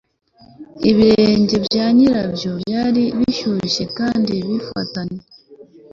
ibirenge 0.89 1.55
bya 1.65 1.85
nyirabyo 1.95 2.49
byari 2.63 3.03
bishyushye 3.17 3.83
kandi 3.97 4.33
bifatanye. 4.47 5.19